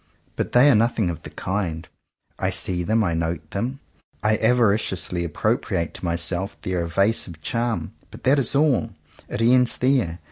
[0.35, 1.87] But they are nothing of the kind.
[2.39, 3.81] I see them, I note them,
[4.23, 7.93] I ava riciously appropriate to myself their evasive charm.
[8.09, 8.95] But that is all.
[9.29, 10.17] It ends there.